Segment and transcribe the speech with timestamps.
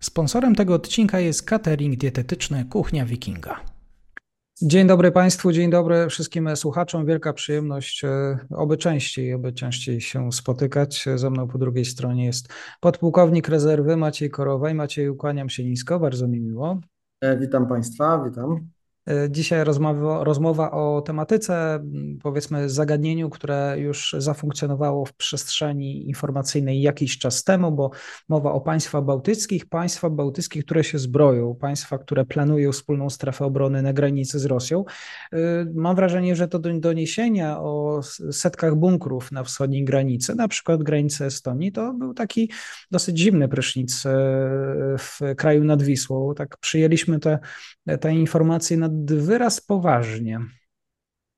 [0.00, 3.60] Sponsorem tego odcinka jest catering dietetyczny Kuchnia Wikinga.
[4.62, 7.06] Dzień dobry Państwu, dzień dobry wszystkim słuchaczom.
[7.06, 11.04] Wielka przyjemność, e, oby częściej, oby częściej się spotykać.
[11.14, 12.48] Ze mną po drugiej stronie jest
[12.80, 14.74] podpułkownik rezerwy Maciej Korowaj.
[14.74, 16.80] Maciej, ukłaniam się nisko, bardzo mi miło.
[17.20, 18.68] E, witam Państwa, witam.
[19.06, 21.84] E, dzisiaj rozmowa, rozmowa o tematyce,
[22.22, 27.90] powiedzmy, zagadnieniu, które już zafunkcjonowało w przestrzeni informacyjnej jakiś czas temu, bo
[28.28, 33.82] mowa o państwach bałtyckich, państwa bałtyckich, które się zbroją, państwa, które planują wspólną strefę obrony
[33.82, 34.84] na granicy z Rosją.
[35.32, 35.36] E,
[35.74, 38.00] mam wrażenie, że to do doniesienia o
[38.32, 42.50] setkach bunkrów na wschodniej granicy, na przykład granicy Estonii, to był taki
[42.90, 44.10] dosyć zimny prysznic e,
[44.98, 46.34] w kraju nad Wisłą.
[46.34, 47.38] Tak przyjęliśmy te,
[48.00, 50.40] te informacje na wyraz poważnie.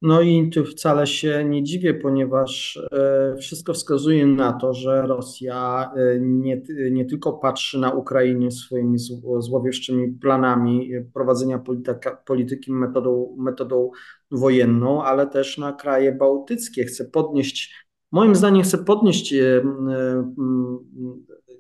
[0.02, 5.92] No i tu wcale się nie dziwię, ponieważ e, wszystko wskazuje na to, że Rosja
[5.96, 8.98] e, nie, nie tylko patrzy na Ukrainę swoimi
[9.38, 13.90] złowieszczymi planami prowadzenia polityka, polityki metodą, metodą
[14.30, 16.84] wojenną, ale też na kraje bałtyckie.
[16.84, 19.62] Chce podnieść, moim zdaniem, chce podnieść e,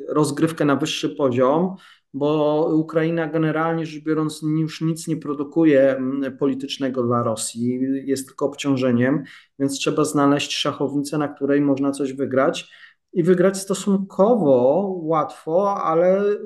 [0.08, 1.76] rozgrywkę na wyższy poziom
[2.14, 8.46] bo Ukraina generalnie rzecz biorąc już nic nie produkuje mm, politycznego dla Rosji, jest tylko
[8.46, 9.22] obciążeniem,
[9.58, 12.72] więc trzeba znaleźć szachownicę, na której można coś wygrać
[13.12, 16.38] i wygrać stosunkowo łatwo, ale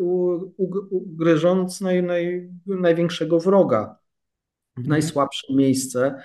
[0.90, 3.98] ugryząc naj, naj, największego wroga
[4.76, 4.90] w mhm.
[4.90, 6.22] najsłabsze miejsce,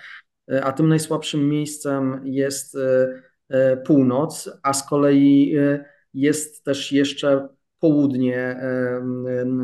[0.64, 7.48] a tym najsłabszym miejscem jest e, e, północ, a z kolei e, jest też jeszcze
[7.81, 8.61] południe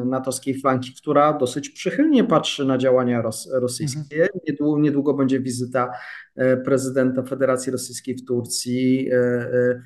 [0.06, 4.22] natowskiej flanki, która dosyć przychylnie patrzy na działania ros rosyjskie.
[4.22, 4.30] Mhm.
[4.48, 5.92] Niedługo, niedługo, będzie wizyta
[6.36, 9.10] e, prezydenta Federacji Rosyjskiej w Turcji.
[9.12, 9.82] E, e,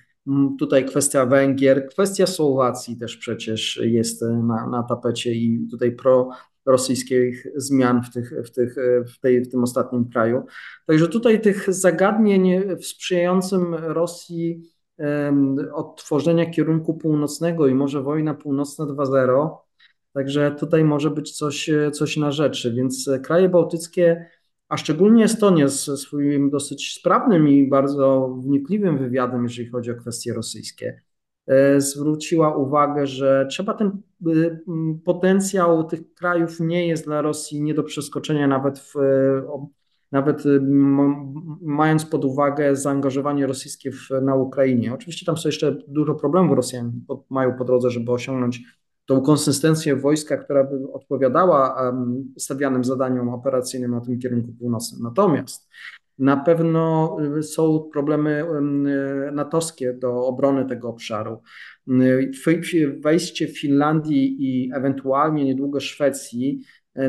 [0.59, 6.29] tutaj kwestia Węgier, kwestia Słowacji też przecież jest na, na tapecie i tutaj pro
[6.65, 8.75] rosyjskich zmian w, tych, w, tych,
[9.15, 10.45] w, tej, w tym ostatnim kraju.
[10.85, 14.70] Także tutaj tych zagadnień w sprzyjającym Rosji
[15.73, 19.49] odtworzenia kierunku północnego i może wojna północna 2.0.
[20.13, 22.73] Także tutaj może być coś, coś na rzeczy.
[22.73, 24.25] Więc kraje bałtyckie,
[24.69, 30.33] a szczególnie Estonia ze swoim dosyć sprawnym i bardzo wnikliwym wywiadem, jeżeli chodzi o kwestie
[30.33, 31.01] rosyjskie,
[31.47, 34.01] e, zwróciła uwagę, że trzeba ten
[35.05, 38.95] potencjał tych krajów nie jest dla Rosji nie do przeskoczenia nawet w
[40.11, 40.61] nawet y,
[41.61, 44.93] mając pod uwagę zaangażowanie rosyjskie w, na Ukrainie.
[44.93, 46.91] Oczywiście tam są jeszcze dużo problemów Rosjanie
[47.29, 48.61] mają po drodze, żeby osiągnąć
[49.05, 55.01] tą konsystencję wojska, która by odpowiadała um, stawianym zadaniom operacyjnym na tym kierunku północnym.
[55.03, 55.69] Natomiast
[56.19, 58.45] na pewno y, są problemy
[59.29, 61.41] y, natowskie do obrony tego obszaru.
[63.01, 66.61] Wejście Finlandii i ewentualnie niedługo Szwecji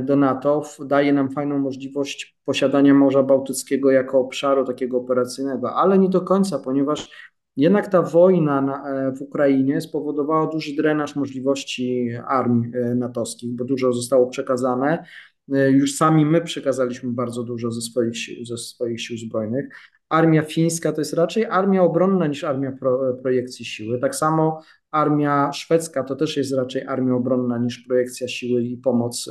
[0.03, 6.09] do NATO daje nam fajną możliwość posiadania Morza Bałtyckiego jako obszaru takiego operacyjnego, ale nie
[6.09, 12.73] do końca, ponieważ jednak ta wojna na, e, w Ukrainie spowodowała duży drenaż możliwości armii
[12.75, 15.05] e, natowskich, bo dużo zostało przekazane.
[15.49, 19.69] Już sami my przekazaliśmy bardzo dużo ze swoich, ze swoich sił zbrojnych.
[20.09, 23.99] Armia fińska to jest raczej armia obronna niż armia pro, projekcji siły.
[23.99, 24.61] Tak samo
[24.91, 29.31] armia szwedzka to też jest raczej armia obronna niż projekcja siły i pomoc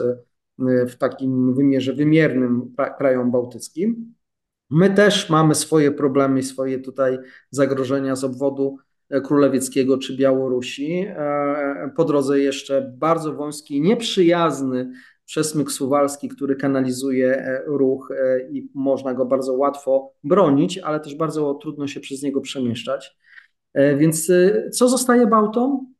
[0.87, 4.13] w takim wymiarze wymiernym krajom bałtyckim.
[4.71, 7.17] My też mamy swoje problemy swoje tutaj
[7.49, 8.77] zagrożenia z obwodu
[9.09, 11.05] e, królewieckiego czy Białorusi.
[11.07, 14.91] E, po drodze jeszcze bardzo wąski, nieprzyjazny
[15.25, 18.09] przesmyk suwalski, który kanalizuje e, ruch
[18.51, 23.17] i można go bardzo łatwo bronić, ale też bardzo trudno się przez niego przemieszczać.
[23.97, 24.31] Więc
[24.71, 25.93] co zostaje Bałtom?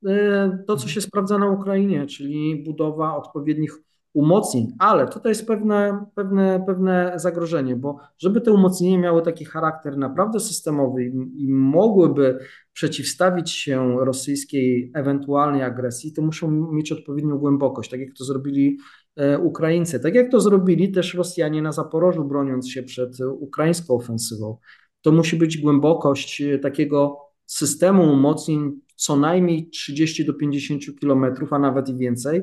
[0.67, 3.77] To, co się sprawdza na Ukrainie, czyli budowa odpowiednich
[4.13, 9.97] umocnień, ale tutaj jest pewne, pewne, pewne zagrożenie, bo żeby te umocnienia miały taki charakter
[9.97, 12.39] naprawdę systemowy i, i mogłyby
[12.73, 18.77] przeciwstawić się rosyjskiej ewentualnej agresji, to muszą mieć odpowiednią głębokość, tak jak to zrobili
[19.15, 24.57] e, Ukraińcy, tak jak to zrobili też Rosjanie na Zaporożu, broniąc się przed ukraińską ofensywą.
[25.01, 31.59] To musi być głębokość e, takiego systemu umocnień co najmniej 30 do 50 kilometrów, a
[31.59, 32.41] nawet i więcej,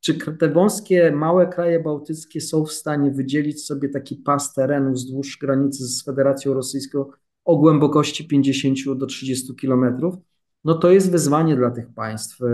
[0.00, 5.38] czy te wąskie, małe kraje bałtyckie są w stanie wydzielić sobie taki pas terenu wzdłuż
[5.38, 7.04] granicy z Federacją Rosyjską
[7.44, 10.14] o głębokości 50 do 30 kilometrów?
[10.64, 12.46] No to jest wyzwanie dla tych państw, e,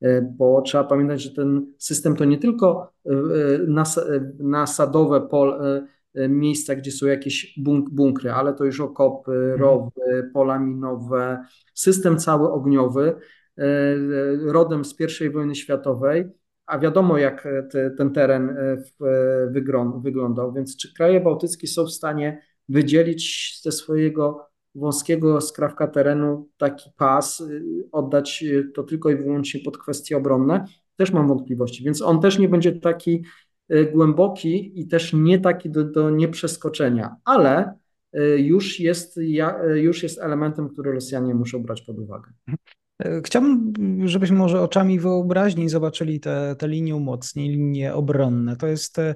[0.00, 3.12] e, bo trzeba pamiętać, że ten system to nie tylko e,
[4.38, 5.60] nasadowe pol,
[6.28, 7.58] miejsca, gdzie są jakieś
[7.90, 9.60] bunkry, ale to już okopy, mhm.
[9.60, 11.44] rowy, pola minowe,
[11.74, 13.14] system cały ogniowy,
[14.40, 16.24] rodem z I wojny światowej,
[16.68, 18.56] a wiadomo, jak te, ten teren
[20.02, 20.52] wyglądał.
[20.52, 27.42] Więc czy kraje bałtyckie są w stanie wydzielić ze swojego wąskiego skrawka terenu taki pas,
[27.92, 28.44] oddać
[28.74, 30.64] to tylko i wyłącznie pod kwestie obronne?
[30.96, 33.24] Też mam wątpliwości, więc on też nie będzie taki
[33.92, 37.78] głęboki i też nie taki do, do nieprzeskoczenia, ale
[38.36, 39.20] już jest,
[39.74, 42.30] już jest elementem, który Rosjanie muszą brać pod uwagę.
[43.24, 43.72] Chciałbym,
[44.08, 48.56] żebyśmy może oczami wyobraźni zobaczyli te, te linie umocnień, linie obronne.
[48.56, 49.14] To jest e,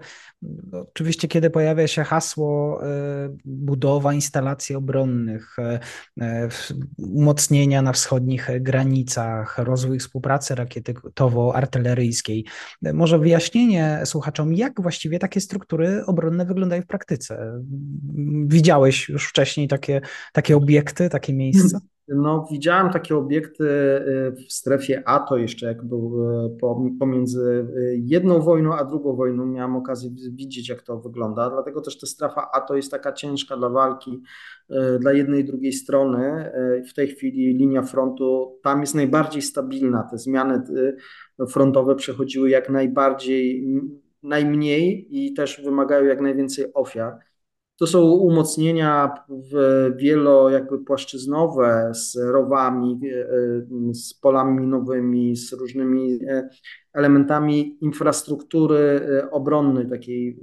[0.72, 2.86] oczywiście, kiedy pojawia się hasło e,
[3.44, 5.56] budowa instalacji obronnych,
[6.18, 6.48] e,
[6.98, 12.44] umocnienia na wschodnich granicach, rozwój współpracy rakietowo-artyleryjskiej.
[12.92, 17.62] Może wyjaśnienie słuchaczom, jak właściwie takie struktury obronne wyglądają w praktyce.
[18.46, 20.00] Widziałeś już wcześniej takie,
[20.32, 21.80] takie obiekty, takie miejsca?
[22.08, 28.40] No, widziałem takie obiekty y, w strefie ATO jeszcze, jak był y, pomiędzy y, jedną
[28.40, 29.46] wojną a drugą wojną.
[29.46, 31.50] Miałem okazję widzieć, jak to wygląda.
[31.50, 34.22] Dlatego też ta strefa ATO jest taka ciężka dla walki
[35.00, 36.52] dla jednej i drugiej strony.
[36.90, 40.08] W tej chwili linia frontu tam jest najbardziej stabilna.
[40.10, 40.62] Te zmiany
[41.48, 43.66] frontowe przechodziły jak najbardziej,
[44.22, 47.18] najmniej i też wymagają jak najwięcej ofiar.
[47.82, 49.14] To są umocnienia
[49.96, 53.20] wielo jakby płaszczyznowe z rowami, e,
[53.90, 56.48] e, z polami minowymi, z różnymi e,
[56.92, 60.38] elementami infrastruktury obronnej, takiej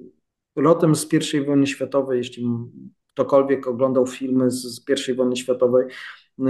[0.55, 2.47] lotem z I wojny światowej, jeśli
[3.13, 5.87] ktokolwiek oglądał filmy z, z I wojny światowej,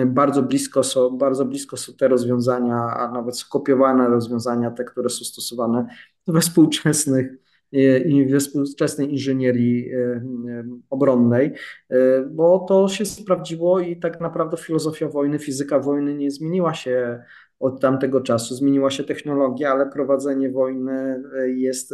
[0.06, 5.25] bardzo blisko, są, bardzo blisko są te rozwiązania, a nawet skopiowane rozwiązania, te, które są
[5.25, 5.88] stosowane
[6.27, 10.21] we współczesnych i we współczesnej inżynierii e, e,
[10.89, 11.54] obronnej,
[11.89, 17.24] e, bo to się sprawdziło i tak naprawdę filozofia wojny, fizyka wojny nie zmieniła się
[17.60, 18.56] od tamtego czasu.
[18.56, 21.24] Zmieniła się technologia, ale prowadzenie wojny
[21.56, 21.94] jest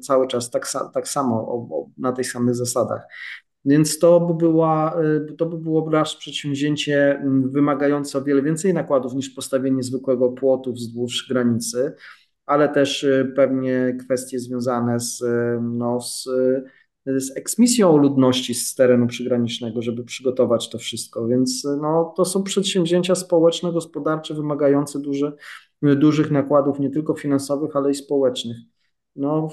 [0.00, 3.02] cały czas tak, tak samo, na tych samych zasadach.
[3.64, 4.96] Więc to by, była,
[5.38, 11.28] to by było raz przedsięwzięcie wymagające o wiele więcej nakładów niż postawienie zwykłego płotu wzdłuż
[11.28, 11.92] granicy
[12.46, 18.74] ale też y, pewnie kwestie związane z, y, no, z, y, z eksmisją ludności z
[18.74, 21.26] terenu przygranicznego, żeby przygotować to wszystko.
[21.26, 25.32] Więc no, to są przedsięwzięcia społeczno-gospodarcze wymagające duży,
[25.82, 28.56] dużych nakładów, nie tylko finansowych, ale i społecznych.
[29.16, 29.48] No,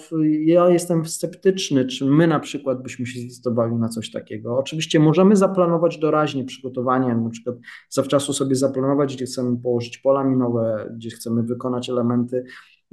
[0.46, 4.58] ja jestem sceptyczny, czy my na przykład byśmy się zdecydowali na coś takiego.
[4.58, 7.56] Oczywiście możemy zaplanować doraźnie przygotowanie, na przykład
[7.90, 12.44] zawczasu sobie zaplanować, gdzie chcemy położyć pola minowe, gdzie chcemy wykonać elementy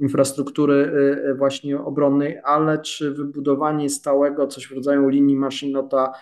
[0.01, 6.13] infrastruktury y, y, właśnie obronnej, ale czy wybudowanie stałego, coś w rodzaju linii maszynota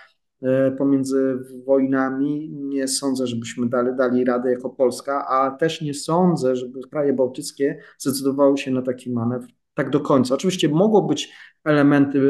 [0.44, 0.48] y,
[0.78, 6.80] pomiędzy wojnami, nie sądzę, żebyśmy dali, dali radę jako Polska, a też nie sądzę, żeby
[6.92, 10.36] kraje bałtyckie zdecydowały się na taki manewr tak do końca.
[10.36, 11.34] Oczywiście mogą być
[11.64, 12.22] elementy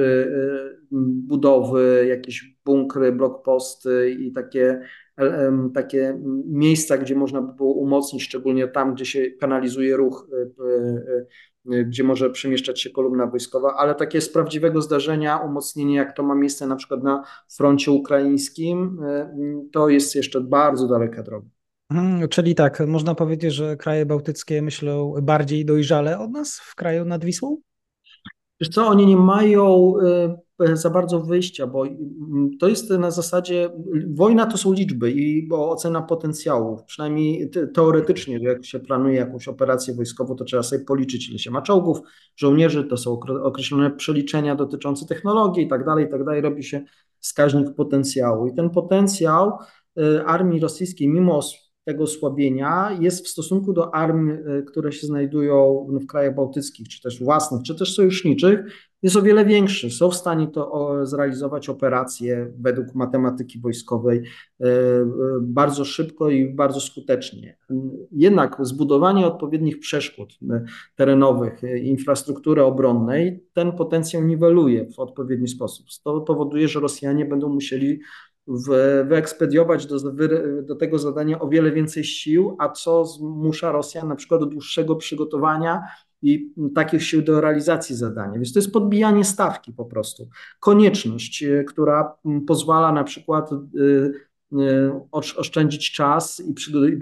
[0.91, 4.81] budowy, jakieś bunkry, blokposty i takie,
[5.73, 11.83] takie miejsca, gdzie można by było umocnić, szczególnie tam, gdzie się kanalizuje ruch, e, e,
[11.83, 16.35] gdzie może przemieszczać się kolumna wojskowa, ale takie z prawdziwego zdarzenia, umocnienie, jak to ma
[16.35, 17.23] miejsce na przykład na
[17.57, 18.99] froncie ukraińskim,
[19.71, 21.47] to jest jeszcze bardzo daleka droga.
[21.91, 27.05] Mhm, czyli tak, można powiedzieć, że kraje bałtyckie myślą bardziej dojrzale od nas w kraju
[27.05, 27.57] nad Wisłą?
[28.61, 29.93] Wiesz co, oni nie mają
[30.73, 33.69] za bardzo wyjścia, bo mm, to jest na zasadzie,
[34.07, 40.35] wojna to są liczby i ocena potencjału, przynajmniej teoretycznie, jak się planuje jakąś operację wojskową,
[40.35, 41.99] to trzeba sobie policzyć, ile się ma czołgów,
[42.35, 46.81] żołnierzy, to są określone przeliczenia dotyczące technologii i tak dalej, i tak dalej, robi się
[47.19, 48.47] wskaźnik potencjału.
[48.47, 49.51] I ten potencjał
[49.97, 51.41] e, armii rosyjskiej, mimo
[51.89, 57.01] tego osłabienia jest w stosunku do armii, e, które się znajdują w krajach bałtyckich, czy
[57.01, 58.59] też własnych, czy też sojuszniczych,
[59.01, 59.89] jest o wiele większy.
[59.89, 65.05] Są w stanie to zrealizować operacje według matematyki wojskowej e, e,
[65.41, 67.57] bardzo szybko i bardzo skutecznie.
[68.11, 70.39] Jednak zbudowanie odpowiednich przeszkód
[70.95, 75.85] terenowych, infrastruktury obronnej, ten potencjał niweluje w odpowiedni sposób.
[76.03, 77.99] To powoduje, że Rosjanie będą musieli
[79.05, 79.97] wyekspediować do,
[80.63, 84.95] do tego zadania o wiele więcej sił, a co zmusza Rosjan na przykład do dłuższego
[84.95, 85.83] przygotowania
[86.21, 88.33] i takich sił do realizacji zadania.
[88.33, 90.29] Więc to jest podbijanie stawki po prostu.
[90.59, 92.15] Konieczność, y, która
[92.47, 93.55] pozwala na przykład y,
[94.53, 96.43] y, oszczędzić czas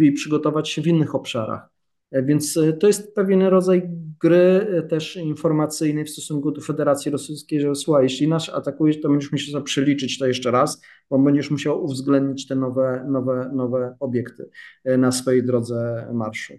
[0.07, 1.76] i przygotować się w innych obszarach.
[2.11, 3.89] E, więc e, to jest pewien rodzaj
[4.21, 9.09] gry e, też informacyjnej w stosunku do Federacji Rosyjskiej, że słuchaj, jeśli nas atakujesz, to
[9.09, 14.49] będziesz musiał przeliczyć to jeszcze raz, bo będziesz musiał uwzględnić te nowe, nowe, nowe obiekty
[14.85, 16.53] na swojej drodze marszu.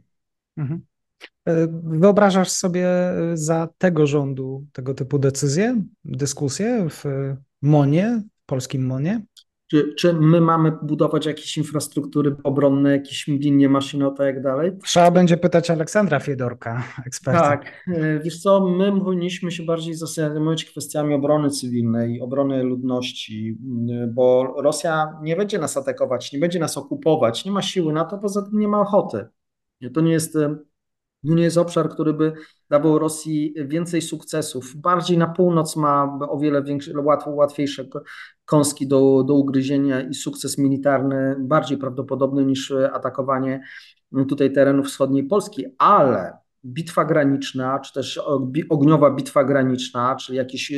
[0.57, 0.81] Mhm.
[1.83, 2.89] Wyobrażasz sobie
[3.35, 7.05] za tego rządu tego typu decyzje, dyskusje w
[7.63, 9.21] MONie, polskim MONie?
[9.71, 14.73] Czy, czy my mamy budować jakieś infrastruktury obronne, jakieś linie maszynowe i tak dalej?
[14.85, 17.41] Trzeba będzie pytać Aleksandra Fiedorka, eksperta.
[17.41, 23.59] Tak, e, wiesz co, my powinniśmy się bardziej zastanowić kwestiami obrony cywilnej, obrony ludności,
[24.09, 28.19] bo Rosja nie będzie nas atakować, nie będzie nas okupować, nie ma siły na to,
[28.19, 29.27] poza tym nie ma ochoty.
[29.95, 30.57] To nie jest e,
[31.27, 32.33] to nie jest obszar, który by
[32.71, 34.77] dawał Rosji więcej sukcesów.
[34.77, 37.85] Bardziej na północ ma o wiele większe, łatwo, łatwiejsze
[38.45, 43.63] kąski do, do ugryzienia i sukces militarny bardziej prawdopodobny niż atakowanie
[44.29, 46.33] tutaj terenów wschodniej Polski, ale
[46.65, 48.21] bitwa graniczna, czy też
[48.69, 50.73] ogniowa bitwa graniczna, czy jakieś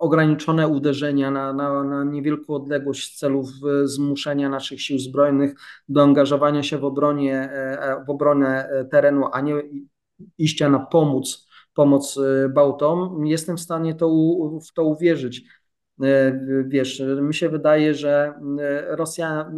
[0.00, 3.44] ograniczone uderzenia na, na, na niewielką odległość w celu
[3.84, 5.54] zmuszenia naszych sił zbrojnych
[5.88, 9.54] do angażowania się w, obronie, e, w obronę e, terenu, a nie
[10.38, 14.08] iścia na pomoc, pomoc e, Bałtom, jestem w stanie to,
[14.68, 15.44] w to uwierzyć.
[16.66, 18.34] Wiesz, mi się wydaje, że
[18.88, 19.52] Rosja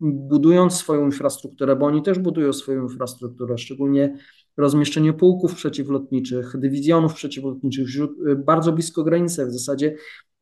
[0.00, 4.18] budując swoją infrastrukturę, bo oni też budują swoją infrastrukturę, szczególnie
[4.58, 7.88] rozmieszczenie pułków przeciwlotniczych, dywizjonów przeciwlotniczych
[8.36, 9.46] bardzo blisko granicy.
[9.46, 9.94] W zasadzie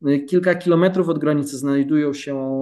[0.07, 2.57] y, kilka kilometrów od granicy znajdują się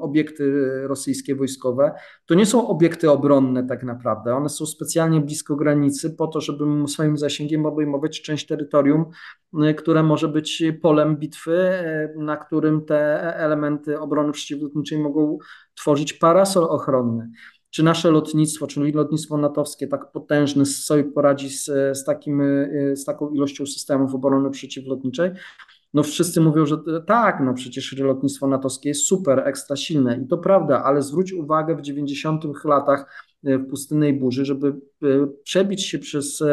[0.00, 0.44] obiekty
[0.86, 1.92] rosyjskie wojskowe.
[2.26, 4.34] To nie są obiekty obronne tak naprawdę.
[4.36, 9.04] One są specjalnie blisko granicy po to, żeby swoim zasięgiem obejmować część terytorium,
[9.70, 11.70] y, które może być polem bitwy,
[12.16, 15.38] y, na którym te elementy obrony przeciwlotniczej mogą
[15.74, 17.30] tworzyć parasol ochronny
[17.74, 21.64] czy nasze lotnictwo, czyli lotnictwo natowskie tak potężne sobie poradzi z,
[21.98, 25.30] z, takim, y, z taką ilością systemów obrony przeciwlotniczej?
[25.94, 26.76] No wszyscy mówią, że
[27.06, 31.76] tak, no przecież lotnictwo natowskie jest super, ekstra silne i to prawda, ale zwróć uwagę
[31.76, 34.68] w 90 latach y, w pustynnej burzy, żeby
[35.04, 36.44] y, przebić się przez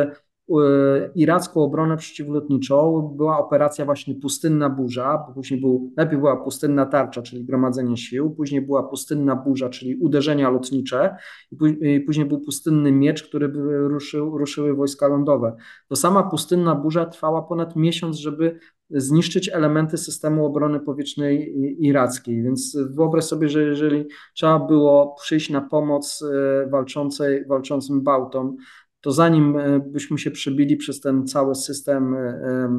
[1.15, 7.45] iracką obronę przeciwlotniczą była operacja właśnie Pustynna Burza, później był, najpierw była Pustynna Tarcza, czyli
[7.45, 11.15] gromadzenie sił, później była Pustynna Burza, czyli uderzenia lotnicze
[11.51, 13.51] i później był Pustynny Miecz, który
[13.87, 15.55] ruszył, ruszyły wojska lądowe.
[15.87, 21.55] To sama Pustynna Burza trwała ponad miesiąc, żeby zniszczyć elementy systemu obrony powietrznej
[21.85, 22.43] irackiej.
[22.43, 28.55] Więc wyobraź sobie, że jeżeli trzeba było przyjść na pomoc e, walczącej, walczącym Bałtom,
[29.01, 32.69] to zanim e, byśmy się przebili przez ten cały system, e,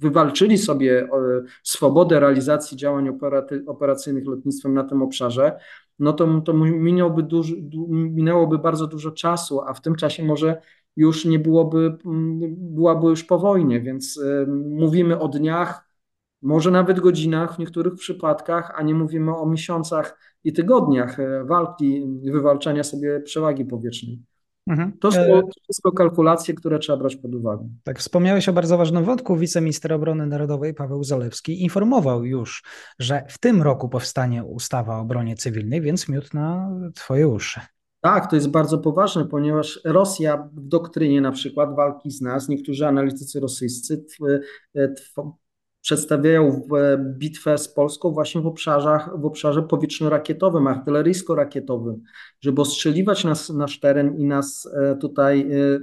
[0.00, 1.08] wywalczyli sobie
[1.62, 3.18] swobodę realizacji działań
[3.66, 5.58] operacyjnych lotnictwem na tym obszarze,
[5.98, 10.62] no to, to minęłoby, bardzo dużo czasu, a w tym czasie może
[10.96, 11.98] już nie byłoby,
[12.56, 15.92] byłaby już po wojnie, więc e, mówimy o dniach,
[16.42, 22.84] może nawet godzinach w niektórych przypadkach, a nie mówimy o miesiącach i tygodniach walki, wywalczania
[22.84, 24.31] sobie przewagi powietrznej.
[24.66, 24.92] Mhm.
[25.00, 27.68] To są e, wszystko kalkulacje, które trzeba brać pod uwagę.
[27.84, 29.36] Tak, wspomniałeś o bardzo ważnym wątku.
[29.36, 32.62] Wiceminister Obrony Narodowej Paweł Zalewski informował już,
[32.98, 37.60] że w tym roku powstanie ustawa o obronie cywilnej, więc miód na twoje uszy.
[38.00, 42.86] Tak, to jest bardzo poważne, ponieważ Rosja w doktrynie na przykład walki z nas, niektórzy
[42.86, 44.04] analitycy rosyjscy
[45.82, 46.68] przedstawiają
[47.18, 52.00] bitwę z Polską właśnie w, obszarach, w obszarze powietrzno-rakietowym, artyleryjsko-rakietowym,
[52.40, 55.80] żeby ostrzeliwać nas, nasz teren i nas e, tutaj e,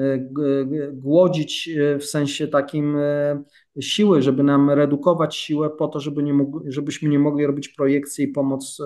[0.00, 0.18] e,
[0.92, 2.96] głodzić w sensie takim
[3.80, 8.24] siły, żeby nam redukować siłę po to, żeby nie mogli, żebyśmy nie mogli robić projekcji
[8.24, 8.78] i pomoc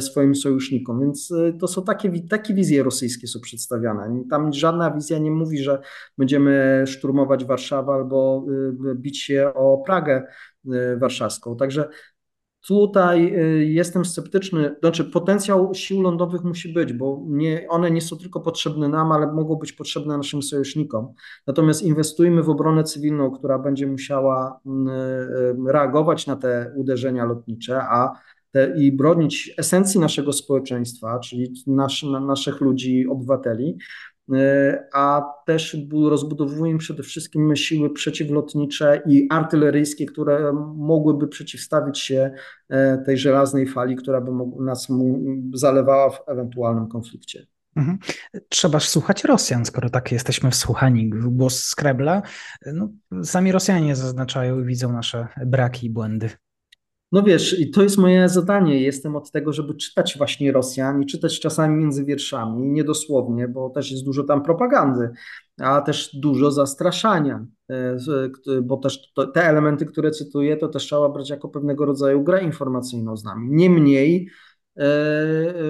[0.00, 1.00] swoim sojusznikom.
[1.00, 4.24] Więc to są takie, takie wizje rosyjskie są przedstawiane.
[4.30, 5.80] Tam żadna wizja nie mówi, że
[6.18, 8.46] będziemy szturmować Warszawę albo
[8.94, 10.26] bić się o Pragę
[10.96, 11.56] warszawską.
[11.56, 11.88] Także
[12.66, 18.16] Tutaj y, jestem sceptyczny, znaczy potencjał sił lądowych musi być, bo nie, one nie są
[18.16, 21.12] tylko potrzebne nam, ale mogą być potrzebne naszym sojusznikom.
[21.46, 27.82] Natomiast inwestujmy w obronę cywilną, która będzie musiała mm, y, reagować na te uderzenia lotnicze,
[27.82, 28.12] a
[28.52, 33.78] te, i bronić esencji naszego społeczeństwa, czyli nasz, naszych ludzi, obywateli,
[34.92, 35.76] a też
[36.08, 42.30] rozbudowujemy przede wszystkim siły przeciwlotnicze i artyleryjskie, które mogłyby przeciwstawić się
[42.68, 44.30] e, tej żelaznej fali, która by
[44.64, 44.88] nas
[45.54, 47.46] zalewała w ewentualnym konflikcie.
[47.76, 47.98] Mhm.
[48.48, 52.22] Trzeba słuchać Rosjan, skoro tak jesteśmy wsłuchani w głos Skrebla.
[52.72, 52.88] No,
[53.22, 56.30] sami Rosjanie zaznaczają i widzą nasze braki i błędy.
[57.12, 58.80] No wiesz, i to jest moje zadanie.
[58.80, 63.90] Jestem od tego, żeby czytać właśnie Rosjan i czytać czasami między wierszami, niedosłownie, bo też
[63.90, 65.10] jest dużo tam propagandy,
[65.60, 67.96] a też dużo zastraszania, e,
[68.62, 73.16] bo też te elementy, które cytuję, to też trzeba brać jako pewnego rodzaju grę informacyjną
[73.16, 73.48] z nami.
[73.50, 74.28] Niemniej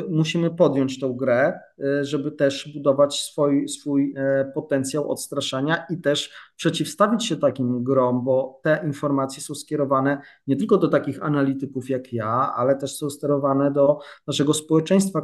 [0.09, 1.61] musimy podjąć tą grę,
[2.02, 4.14] żeby też budować swój, swój
[4.54, 10.78] potencjał odstraszania i też przeciwstawić się takim grom, bo te informacje są skierowane nie tylko
[10.78, 15.23] do takich analityków jak ja, ale też są sterowane do naszego społeczeństwa,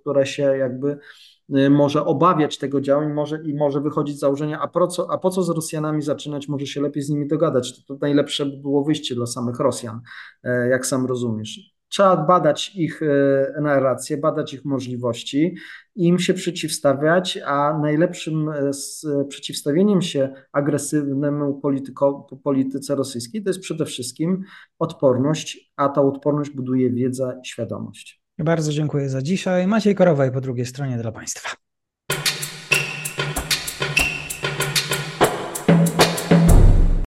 [0.00, 0.98] które się jakby
[1.70, 5.30] może obawiać tego działań może, i może wychodzić z założenia, a po, co, a po
[5.30, 7.76] co z Rosjanami zaczynać, może się lepiej z nimi dogadać.
[7.76, 10.00] To, to najlepsze by było wyjście dla samych Rosjan,
[10.44, 11.77] e, jak sam rozumiesz.
[11.88, 15.56] Trzeba badać ich e, narrację, badać ich możliwości,
[15.96, 23.86] im się przeciwstawiać, a najlepszym e, przeciwstawieniem się agresywnemu polityko, polityce rosyjskiej to jest przede
[23.86, 24.44] wszystkim
[24.78, 28.22] odporność, a ta odporność buduje wiedza i świadomość.
[28.38, 29.66] Bardzo dziękuję za dzisiaj.
[29.66, 31.48] Maciej Korowaj po drugiej stronie dla Państwa.